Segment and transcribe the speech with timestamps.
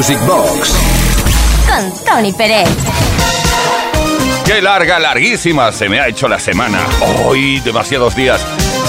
[0.00, 0.74] Music Box.
[1.68, 2.66] Con Tony Pérez.
[4.46, 6.86] Qué larga, larguísima se me ha hecho la semana.
[7.26, 8.40] Hoy demasiados días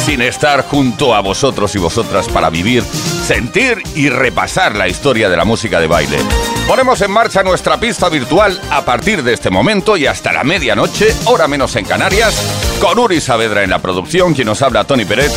[0.06, 5.36] sin estar junto a vosotros y vosotras para vivir, sentir y repasar la historia de
[5.36, 6.18] la música de baile.
[6.66, 11.14] Ponemos en marcha nuestra pista virtual a partir de este momento y hasta la medianoche,
[11.26, 15.34] hora menos en Canarias, con Uri Saavedra en la producción, quien nos habla Tony Pérez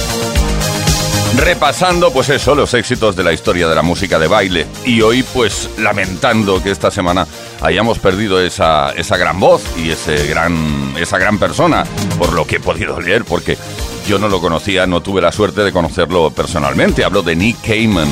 [1.36, 4.66] repasando pues eso, los éxitos de la historia de la música de baile.
[4.84, 7.26] Y hoy pues lamentando que esta semana
[7.61, 11.84] hayamos perdido esa, esa gran voz y ese gran, esa gran persona,
[12.18, 13.58] por lo que he podido leer, porque
[14.06, 17.04] yo no lo conocía, no tuve la suerte de conocerlo personalmente.
[17.04, 18.08] Hablo de Nick Cayman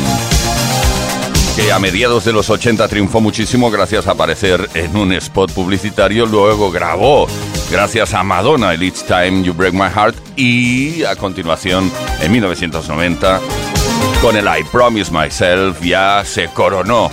[1.57, 6.25] que a mediados de los 80 triunfó muchísimo gracias a aparecer en un spot publicitario,
[6.25, 7.27] luego grabó
[7.71, 13.41] gracias a Madonna el Each Time You Break My Heart y a continuación en 1990
[14.23, 17.11] con el I Promise Myself ya se coronó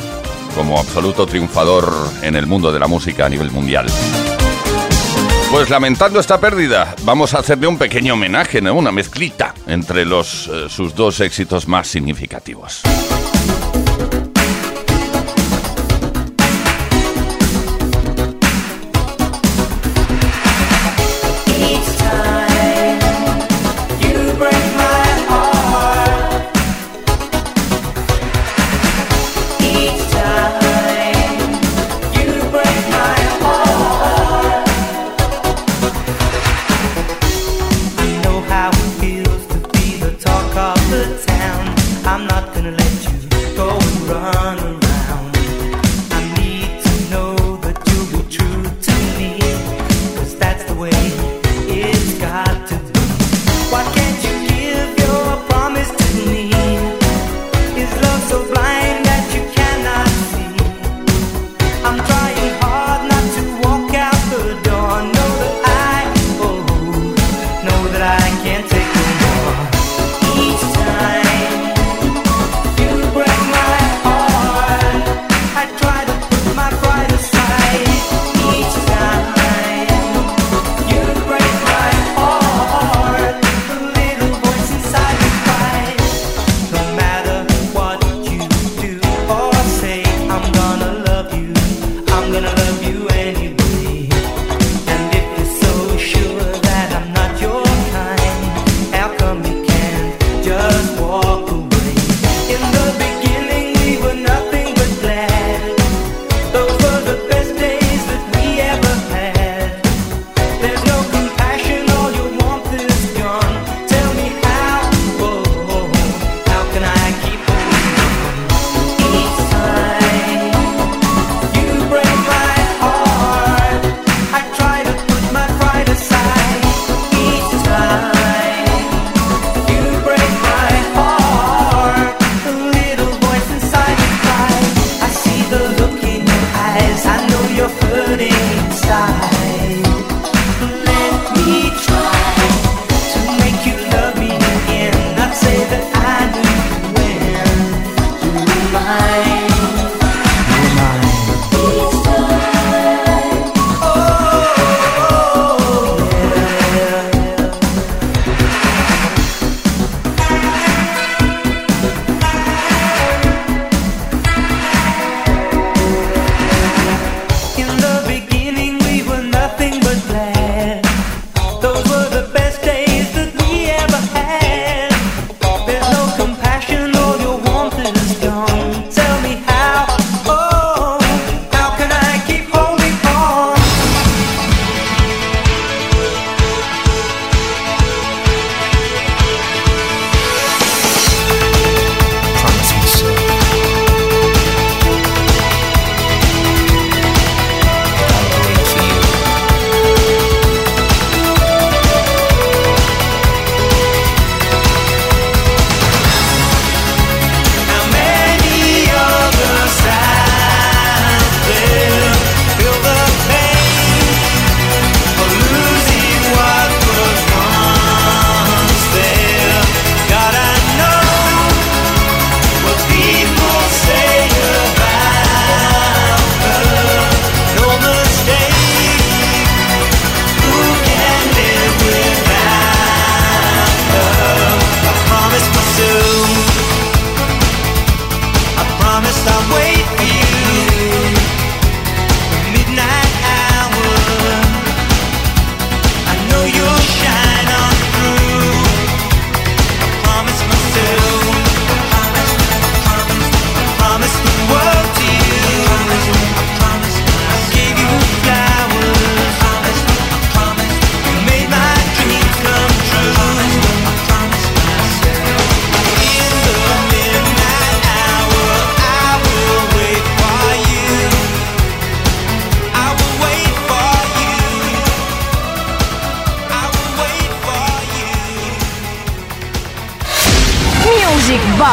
[0.55, 3.87] como absoluto triunfador en el mundo de la música a nivel mundial.
[5.51, 10.67] Pues lamentando esta pérdida, vamos a hacerle un pequeño homenaje, una mezclita entre los, eh,
[10.69, 12.83] sus dos éxitos más significativos.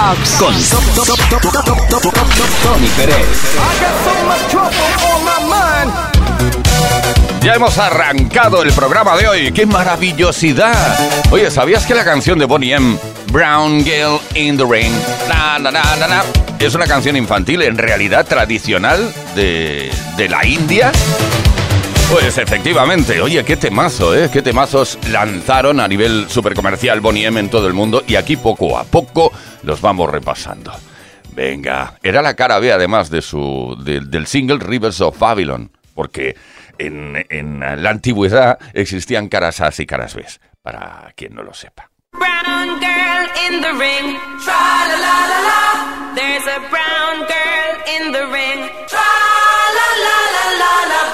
[0.07, 0.55] Box con
[2.63, 3.27] Tony Pérez.
[7.43, 9.53] Ya hemos arrancado el programa de hoy.
[9.53, 10.97] ¡Qué maravillosidad!
[11.33, 12.97] Oye, ¿sabías que la canción de Bonnie M,
[13.33, 14.93] Brown Girl in the Rain,
[16.61, 20.93] es una canción infantil, en realidad tradicional de, de la India?
[22.11, 24.31] Pues efectivamente, oye, qué temazo, ¿eh?
[24.33, 28.79] Qué temazos lanzaron a nivel supercomercial Bonnie M en todo el mundo y aquí poco
[28.79, 29.33] a poco
[29.65, 30.73] los vamos repasando.
[31.35, 36.37] Venga, era la cara B además de su, del single Rivers of Babylon, porque
[36.79, 40.25] en, en, la antigüedad existían caras A y caras B,
[40.63, 41.91] para quien no lo sepa.
[42.13, 46.15] Brown girl in the ring, tra la la la la.
[46.15, 49.03] There's a brown girl in the ring, tra
[49.75, 51.07] la la la la la.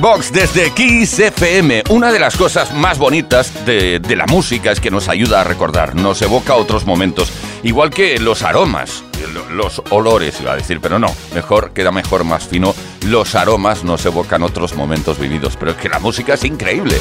[0.00, 1.84] Box desde Kiss FM.
[1.90, 5.94] Una de las cosas más bonitas de, la música es que nos ayuda a recordar,
[5.94, 7.30] nos evoca otros momentos.
[7.62, 9.04] Igual que los aromas,
[9.52, 12.74] los olores, iba a decir, pero no, mejor, queda mejor, más fino.
[13.06, 16.96] Los aromas nos evocan otros momentos vividos, pero es que la música es increíble.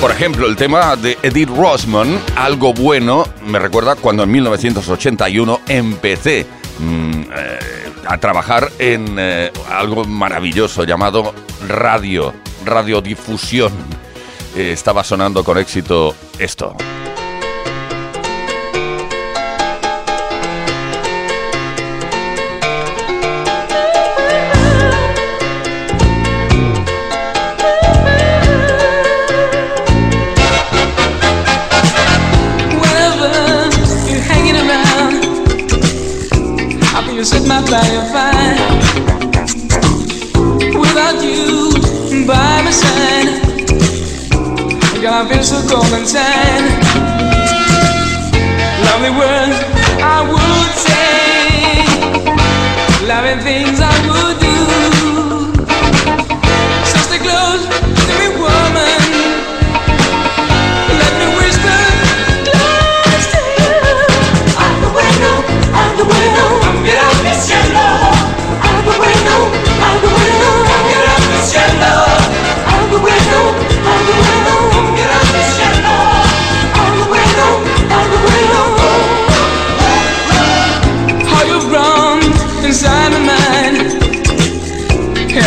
[0.00, 6.46] Por ejemplo, el tema de Edith Rosman, Algo Bueno, me recuerda cuando en 1981 empecé
[6.78, 7.58] mm, eh,
[8.06, 11.34] a trabajar en eh, algo maravilloso llamado
[11.68, 12.34] radio,
[12.64, 13.72] radiodifusión,
[14.56, 16.74] eh, estaba sonando con éxito esto.
[45.28, 46.80] love is a golden sign.
[48.84, 49.37] Lovely world.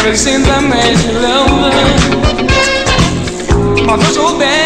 [0.04, 1.52] Never seen the man you love.
[3.86, 4.61] My.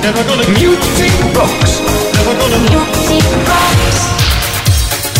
[0.00, 1.82] Music Box.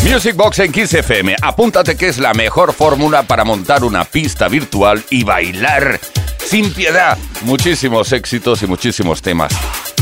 [0.03, 1.37] Music Box en Kiss FM.
[1.43, 6.01] Apúntate que es la mejor fórmula para montar una pista virtual y bailar
[6.39, 7.19] sin piedad.
[7.43, 9.53] Muchísimos éxitos y muchísimos temas.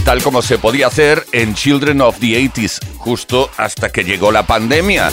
[0.05, 4.45] Tal como se podía hacer en Children of the 80s, justo hasta que llegó la
[4.45, 5.11] pandemia.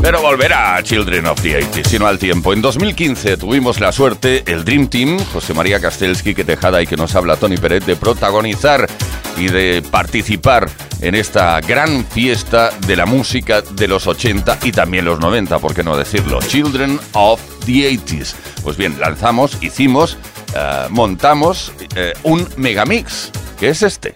[0.00, 2.52] Pero volverá a Children of the 80s, sino al tiempo.
[2.52, 6.96] En 2015 tuvimos la suerte, el Dream Team, José María Castelski, que Tejada y que
[6.96, 8.88] nos habla Tony Pérez, de protagonizar
[9.36, 15.04] y de participar en esta gran fiesta de la música de los 80 y también
[15.04, 16.40] los 90, por qué no decirlo.
[16.40, 18.34] Children of the 80s.
[18.62, 20.16] Pues bien, lanzamos, hicimos,
[20.54, 24.14] eh, montamos eh, un megamix, que es este.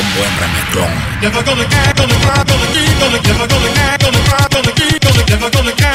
[0.00, 1.42] Never
[5.20, 5.90] gonna care.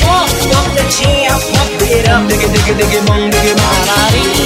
[0.00, 2.28] Pump, pump the jam, pump it up.
[2.28, 4.39] Digga, digga, digga, bong, digga, bong.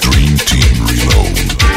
[0.00, 1.71] Dream Team Reload.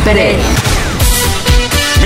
[0.00, 0.38] Pérez.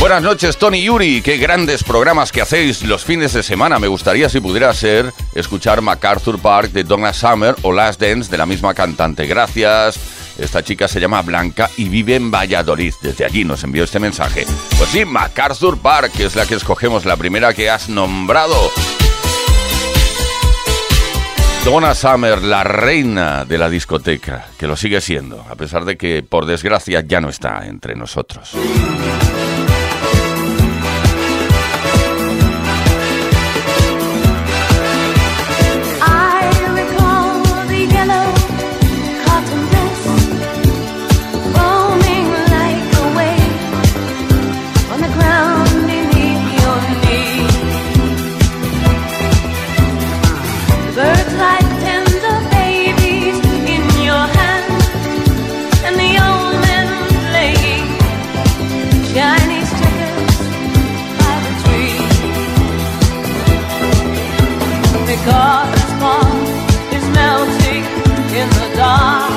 [0.00, 1.22] Buenas noches, Tony y Yuri.
[1.22, 3.78] Qué grandes programas que hacéis los fines de semana.
[3.78, 8.38] Me gustaría, si pudiera ser, escuchar MacArthur Park de Donna Summer o Last Dance de
[8.38, 9.26] la misma cantante.
[9.26, 9.98] Gracias.
[10.38, 12.94] Esta chica se llama Blanca y vive en Valladolid.
[13.02, 14.46] Desde allí nos envió este mensaje.
[14.78, 18.54] Pues sí, MacArthur Park es la que escogemos, la primera que has nombrado.
[21.64, 26.22] Donna Summer, la reina de la discoteca, que lo sigue siendo, a pesar de que,
[26.22, 28.54] por desgracia, ya no está entre nosotros.
[65.18, 66.42] Because fall
[66.94, 67.84] is melting
[68.40, 69.27] in the dark.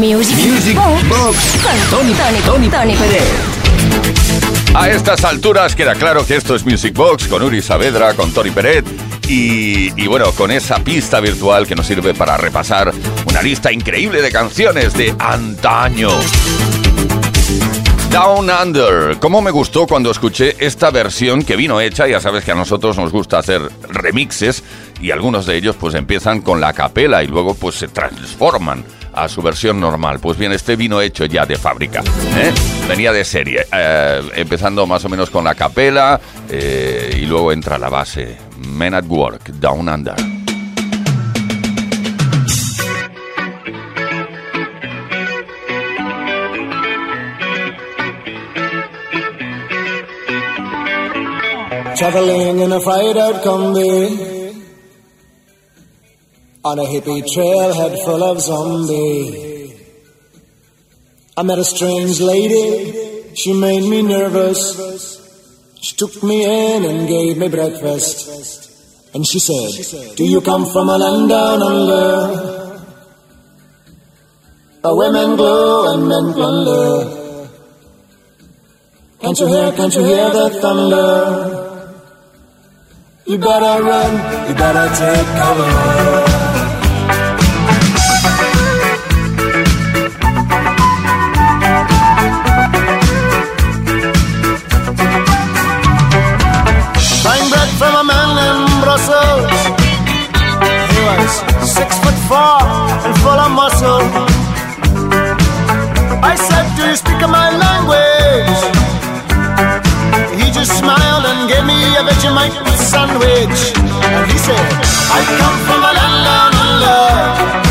[0.00, 3.28] Music, Music Box Box con Tony, Tony, Tony, Tony Pérez.
[4.72, 8.50] A estas alturas queda claro que esto es Music Box con Uri Saavedra, con Tony
[8.50, 8.86] Peret
[9.28, 12.94] Y, y bueno, con esa pista virtual que nos sirve para repasar
[13.28, 16.08] una lista increíble de canciones de antaño.
[18.10, 19.18] Down Under.
[19.18, 22.08] ¿Cómo me gustó cuando escuché esta versión que vino hecha?
[22.08, 24.64] Ya sabes que a nosotros nos gusta hacer remixes
[24.98, 28.82] y algunos de ellos pues empiezan con la capela y luego pues se transforman
[29.12, 30.20] a su versión normal.
[30.20, 32.00] Pues bien, este vino hecho ya de fábrica.
[32.00, 32.52] ¿eh?
[32.88, 37.78] Venía de serie, eh, empezando más o menos con la capela eh, y luego entra
[37.78, 38.36] la base.
[38.56, 40.14] Men at Work, Down Under.
[51.96, 54.29] Traveling in a fried combi
[56.62, 59.74] on a hippie trailhead full of zombie.
[61.36, 65.18] I met a strange lady, she made me nervous.
[65.80, 69.14] She took me in and gave me breakfast.
[69.14, 72.70] And she said, Do you come from a land down under?
[74.82, 77.20] Where women glow and men plunder.
[79.20, 81.60] Can't you hear, can't you hear the thunder?
[83.26, 86.29] You better run, you better take cover.
[101.70, 102.58] Six foot four
[103.06, 104.02] and full of muscle.
[106.30, 108.60] I said, Do you speak my language?
[110.38, 113.60] He just smiled and gave me a Vegemite sandwich.
[114.02, 114.66] And he said,
[115.14, 117.69] I come from a land down under.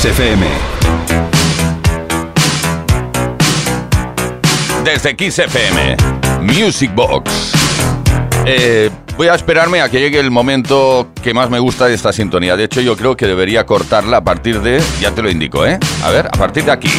[0.00, 0.46] Kiss FM.
[4.84, 5.96] Desde Kiss FM,
[6.40, 7.52] Music Box.
[8.46, 12.12] Eh, voy a esperarme a que llegue el momento que más me gusta de esta
[12.12, 12.56] sintonía.
[12.56, 14.80] De hecho, yo creo que debería cortarla a partir de.
[15.00, 15.80] Ya te lo indico, ¿eh?
[16.04, 16.92] A ver, a partir de aquí.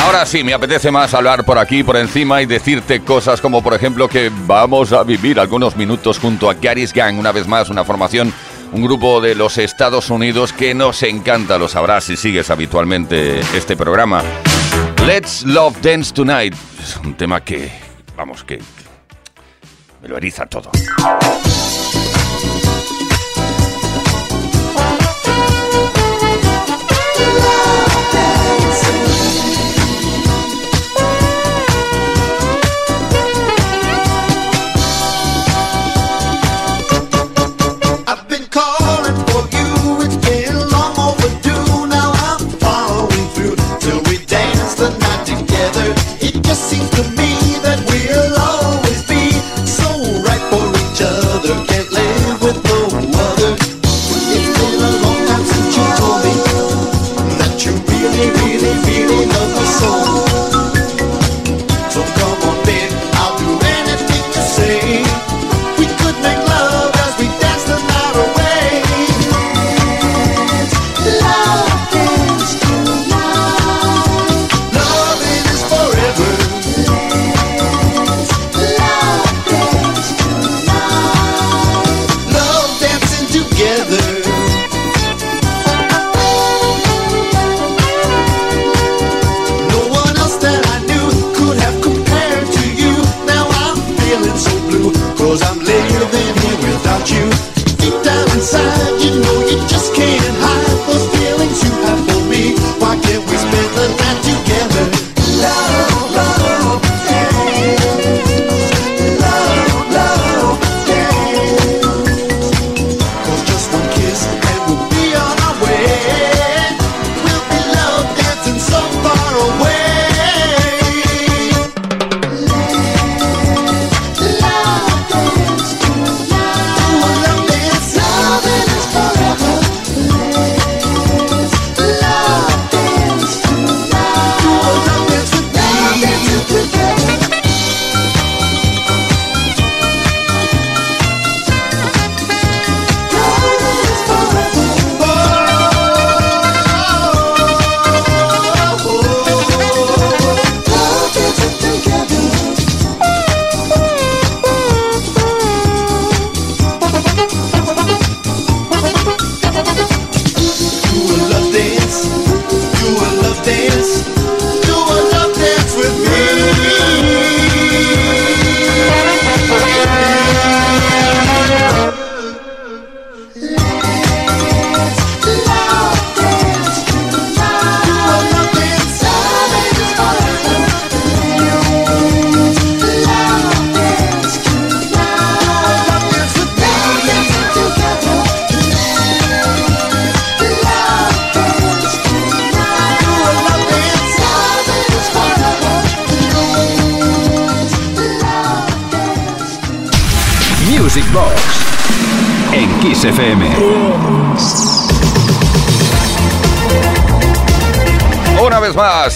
[0.00, 3.74] Ahora sí, me apetece más hablar por aquí, por encima y decirte cosas como, por
[3.74, 7.84] ejemplo, que vamos a vivir algunos minutos junto a Gary's Gang, una vez más, una
[7.84, 8.32] formación,
[8.72, 13.76] un grupo de los Estados Unidos que nos encanta, lo sabrás si sigues habitualmente este
[13.76, 14.22] programa.
[15.06, 17.70] Let's Love Dance Tonight es un tema que,
[18.16, 18.58] vamos, que,
[20.02, 20.70] me lo eriza todo.
[46.78, 47.17] things to me.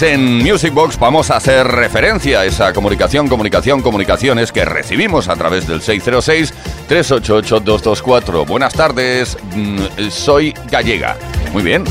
[0.02, 5.36] En Music Box vamos a hacer referencia a esa comunicación, comunicación, comunicaciones que recibimos a
[5.36, 8.44] través del 606-388-224.
[8.46, 11.16] Buenas tardes, mm, soy gallega.
[11.52, 11.84] Muy bien.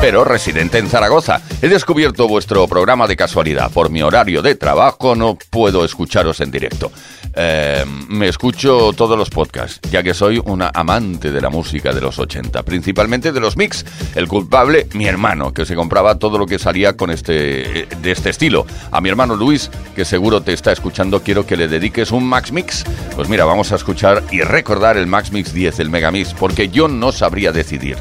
[0.00, 1.42] Pero residente en Zaragoza.
[1.60, 3.72] He descubierto vuestro programa de casualidad.
[3.72, 6.92] Por mi horario de trabajo no puedo escucharos en directo.
[7.34, 12.00] Eh, me escucho todos los podcasts, ya que soy una amante de la música de
[12.00, 13.84] los 80, principalmente de los mix.
[14.14, 18.10] El culpable, mi hermano, que se compraba todo lo que salía con este, eh, de
[18.12, 18.66] este estilo.
[18.92, 22.52] A mi hermano Luis, que seguro te está escuchando, quiero que le dediques un Max
[22.52, 22.84] Mix.
[23.16, 26.86] Pues mira, vamos a escuchar y recordar el Max Mix 10, el Megamix, porque yo
[26.86, 27.98] no sabría decidir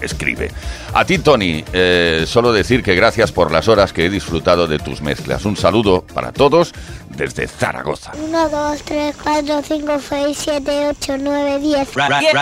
[0.00, 0.50] escribe.
[0.92, 4.78] A ti, Tony, eh, solo decir que gracias por las horas que he disfrutado de
[4.78, 5.44] tus mezclas.
[5.44, 6.72] Un saludo para todos
[7.08, 8.12] desde Zaragoza.
[8.14, 11.94] 1, 2, 3, 4, 5, 6, 7, 8, 9, 10.
[11.94, 12.36] Get, get,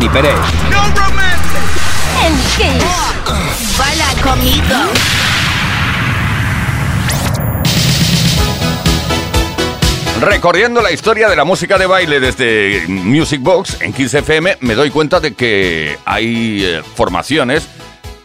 [0.00, 0.32] Tony Pérez.
[2.24, 3.78] En Kiss.
[3.78, 4.76] Baila conmigo.
[10.22, 14.74] Recorriendo la historia de la música de baile desde Music Box en Kiss FM, me
[14.74, 17.68] doy cuenta de que hay eh, formaciones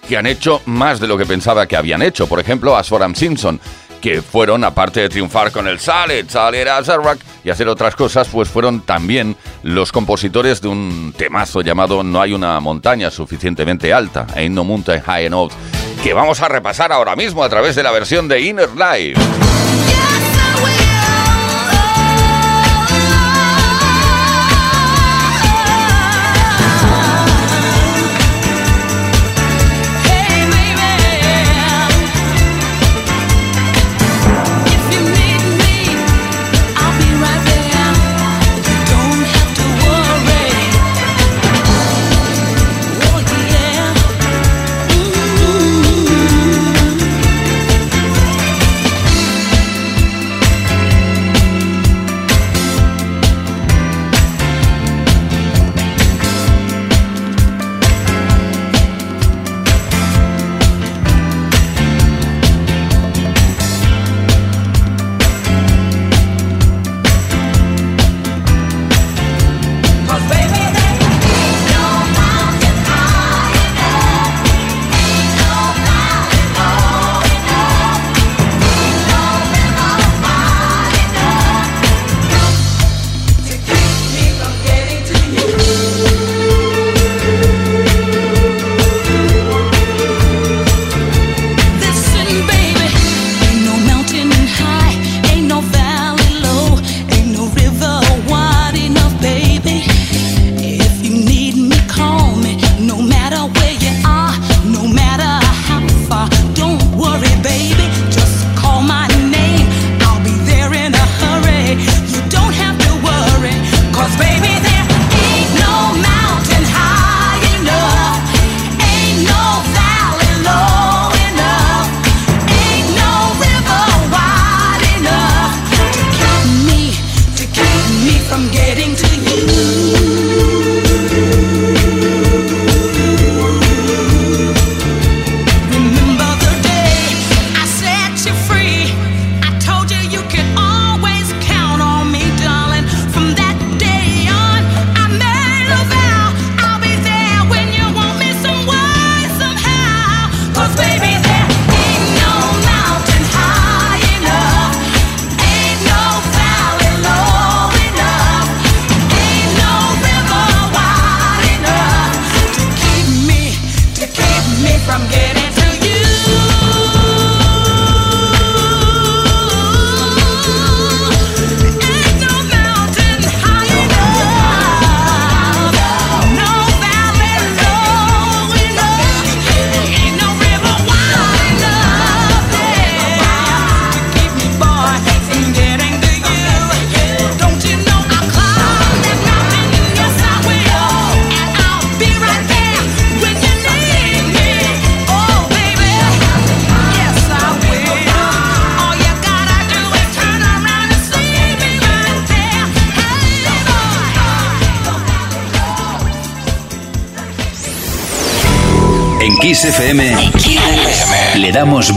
[0.07, 2.27] que han hecho más de lo que pensaba que habían hecho.
[2.27, 3.59] Por ejemplo, Asforam Simpson,
[3.99, 7.95] que fueron, aparte de triunfar con el Salad, Salad as a Rock y hacer otras
[7.95, 13.93] cosas, pues fueron también los compositores de un temazo llamado No hay una montaña suficientemente
[13.93, 15.51] alta, Ain't No Mountain High Enough,
[16.03, 19.13] que vamos a repasar ahora mismo a través de la versión de Inner Live.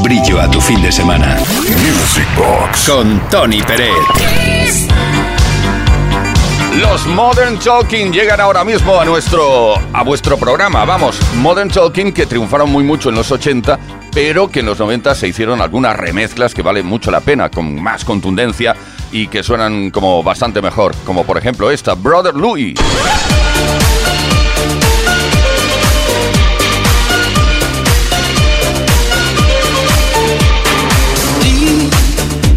[0.02, 1.36] Brillo a tu fin de semana.
[1.36, 4.88] Music Box con Tony Pérez.
[6.80, 10.84] Los Modern Talking llegan ahora mismo a nuestro a vuestro programa.
[10.84, 13.78] Vamos, Modern Talking que triunfaron muy mucho en los 80,
[14.12, 17.82] pero que en los 90 se hicieron algunas remezclas que valen mucho la pena, con
[17.82, 18.76] más contundencia
[19.10, 22.74] y que suenan como bastante mejor, como por ejemplo esta, Brother Louie.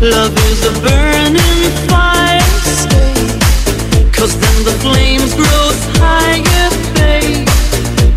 [0.02, 2.42] Love is a burning fire.
[4.12, 5.68] Cause then the flames grow
[6.02, 7.48] higher, babe.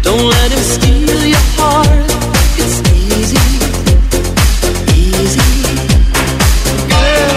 [0.00, 2.08] Don't let him steal your heart.
[2.56, 3.36] It's easy,
[4.96, 5.44] easy.
[6.88, 7.36] Girl,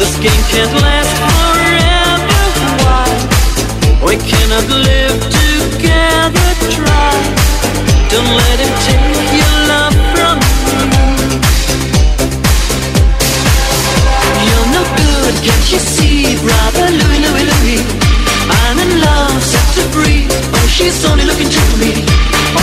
[0.00, 2.40] this game can't last forever.
[2.88, 3.08] Why?
[4.02, 6.48] We cannot live together.
[6.72, 7.12] Try.
[8.08, 9.17] Don't let him take.
[15.48, 17.80] Can't you see, brother Louie, Louie, Louie?
[18.60, 22.04] I'm in love, set to breathe, Oh, she's only looking to me.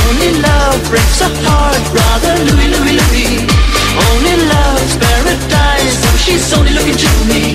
[0.06, 3.42] Only love breaks a heart, brother Louie, Louie, Louie.
[4.10, 5.98] Only love's paradise.
[6.06, 7.54] Oh, she's only looking to me.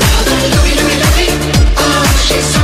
[0.00, 1.32] Brother Louie, Louie, Louie.
[1.76, 2.59] Oh, she's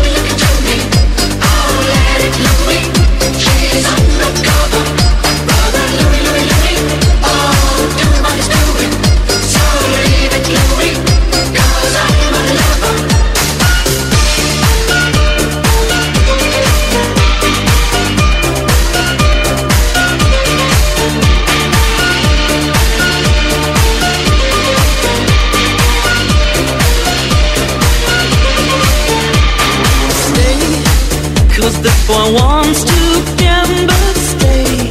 [32.06, 33.00] Boy wants to
[33.36, 34.88] gamble stay.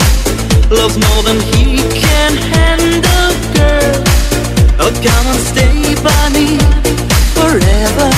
[0.70, 4.06] Loves more than he can handle girl.
[5.06, 6.58] Come and stay by me
[7.38, 8.10] forever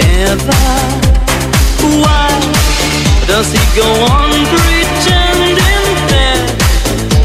[0.00, 0.64] Ever.
[2.00, 2.30] Why
[3.26, 6.46] does he go on pretending that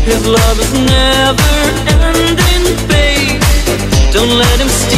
[0.03, 1.55] His love is never
[2.03, 3.41] ending babe?
[4.11, 4.96] Don't let him steal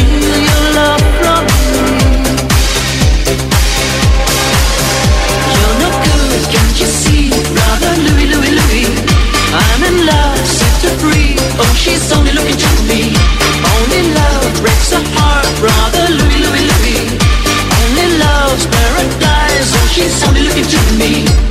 [20.64, 21.49] she's only looking to me.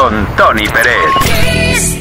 [0.00, 2.00] Con Tony Pérez.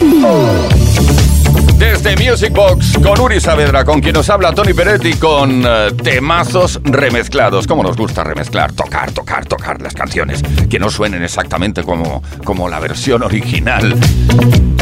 [1.77, 6.79] Desde Music Box con Uri Saavedra, con quien nos habla Tony Peretti, con eh, temazos
[6.85, 7.67] remezclados.
[7.67, 12.69] Como nos gusta remezclar, tocar, tocar, tocar las canciones, que no suenen exactamente como, como
[12.69, 13.93] la versión original.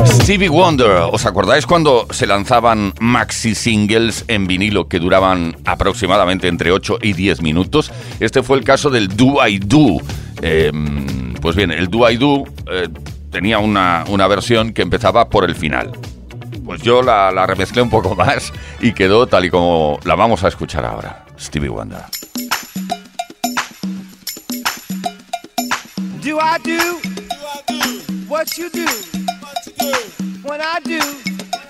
[0.06, 6.72] Stevie Wonder, ¿os acordáis cuando se lanzaban maxi singles en vinilo que duraban aproximadamente entre
[6.72, 7.92] 8 y 10 minutos?
[8.20, 9.98] Este fue el caso del Do I Do.
[10.44, 10.72] Eh,
[11.42, 12.90] pues bien, el Do I Do eh,
[13.32, 15.92] tenía una, una versión que empezaba por el final.
[16.66, 20.44] Pues yo la, la remezclé un poco más y quedó tal y como la vamos
[20.44, 21.26] a escuchar ahora.
[21.40, 22.02] Stevie Wonder.
[26.22, 27.00] Do I do?
[28.28, 28.86] What you do?
[30.44, 31.00] When I do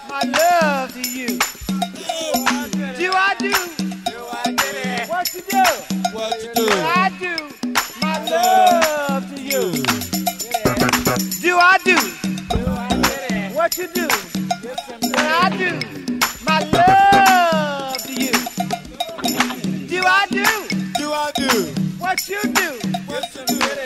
[0.10, 1.38] my love to you.
[2.98, 3.54] Do I do?
[5.08, 5.64] What you do?
[6.14, 7.67] When I do
[8.18, 9.72] my love to you.
[11.40, 11.98] Do I do?
[13.54, 14.08] What you do?
[15.02, 15.80] When I do
[16.44, 18.32] my love to you.
[19.88, 20.46] Do I do?
[20.98, 21.66] Do I do?
[22.00, 22.80] What you do?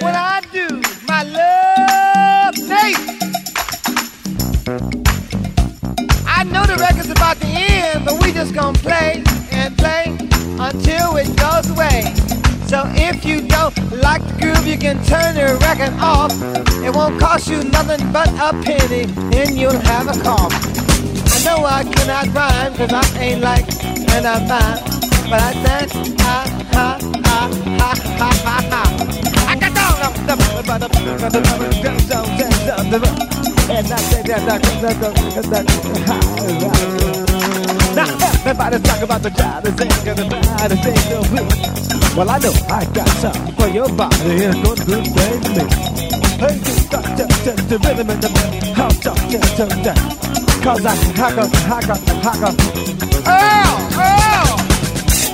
[0.01, 2.97] When I do my love, Nate.
[6.25, 10.17] I know the record's about to end, but we just gonna play and play
[10.57, 12.20] until it goes away.
[12.72, 16.32] So if you don't like the groove, you can turn the record off.
[16.80, 20.53] It won't cost you nothing but a penny, and you'll have a cough.
[20.55, 23.67] I know I cannot rhyme, cause I ain't like
[24.15, 24.80] and I'm fine.
[25.30, 25.91] But I dance,
[26.22, 27.91] ha, ha, ha, ha,
[28.22, 28.84] ha, ha, ha.
[29.49, 29.99] I got down,
[33.69, 34.47] and I say that,
[37.95, 38.07] now
[38.45, 41.47] everybody's talking about the child is gonna buy the thing no blue.
[42.15, 46.01] Well, I know I got something for your body and good good thing to me.
[46.41, 48.73] Hey, you start to, to, to rhythm in the middle.
[48.73, 49.93] How talk to, to, to.
[50.63, 52.55] Cause I, got, I got.
[53.27, 54.57] Earl, Earl,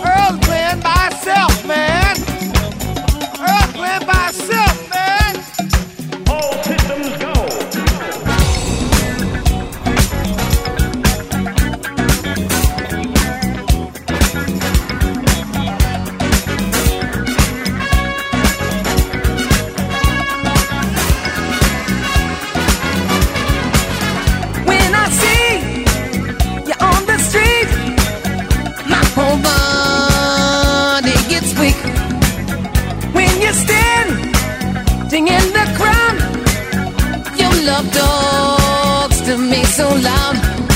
[0.05, 1.86] Earl's playing by himself, man.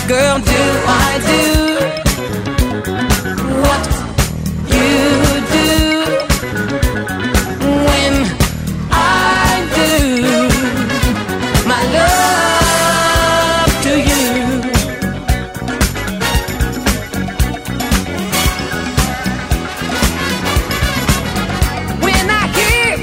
[0.07, 1.43] girl, do I do
[3.61, 3.87] what
[4.75, 4.93] you
[5.55, 5.69] do
[7.87, 8.13] when
[8.91, 9.93] I do
[11.67, 14.25] my love to you?
[22.01, 22.97] When I hear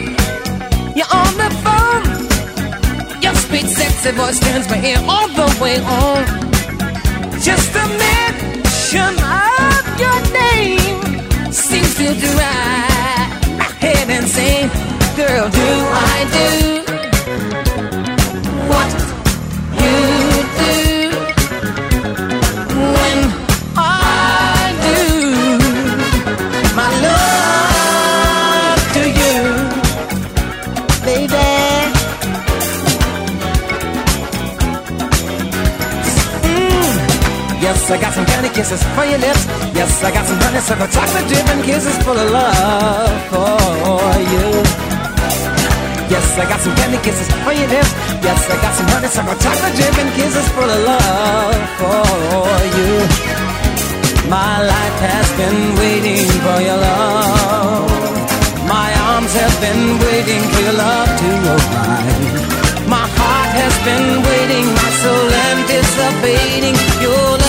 [0.96, 2.04] you on the phone,
[3.22, 6.47] your sweet, sexy voice turns my ear all the way on.
[7.74, 14.68] A mention of your name seems to drive my head insane.
[15.16, 16.87] Girl, do I do
[37.90, 39.48] I got some candy kisses for your lips.
[39.72, 44.46] Yes, I got some honeysuckle chocolate dripping kisses full of love for you.
[46.12, 47.88] Yes, I got some candy kisses for your lips.
[48.20, 52.44] Yes, I got some honeysuckle chocolate dripping kisses full of love for
[52.76, 52.92] you.
[54.28, 57.88] My life has been waiting for your love.
[58.68, 62.48] My arms have been waiting for your love to arrive.
[62.84, 67.47] My heart has been waiting, my soul anticipating your love,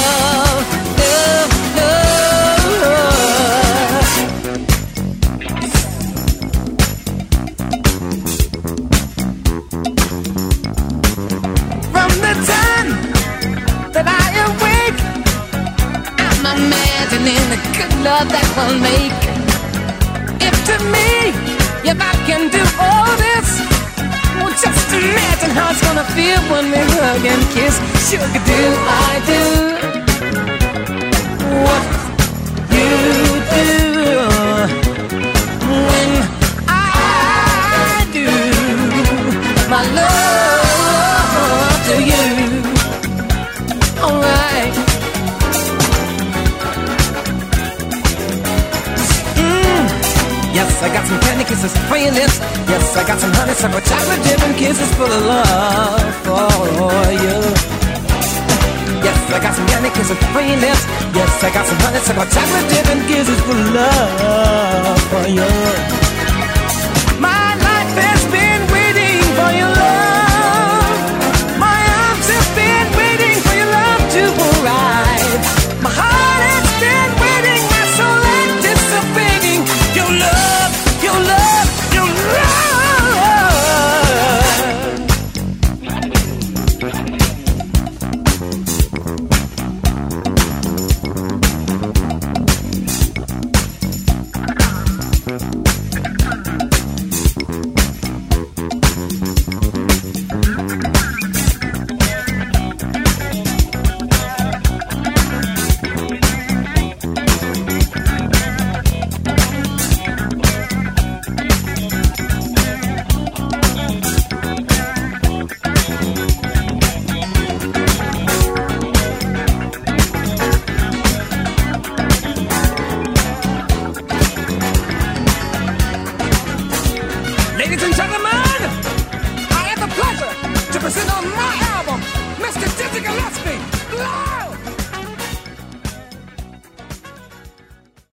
[18.20, 19.16] love that we'll make.
[20.44, 21.32] If to me,
[21.88, 23.48] if I can do all this,
[24.36, 27.76] well, just imagine how it's gonna feel when we hug and kiss.
[28.10, 28.62] Sugar, do
[29.08, 29.44] I do
[31.64, 31.86] what
[32.76, 33.29] you
[62.00, 64.39] It's like a chocolate dip and gizzards for love.